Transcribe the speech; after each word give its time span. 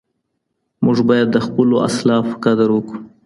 موږ 0.83 0.97
باید 1.09 1.27
د 1.31 1.37
خپلو 1.45 1.75
اسلافو 1.87 2.39
قدر 2.43 2.67
وکړو. 2.73 2.97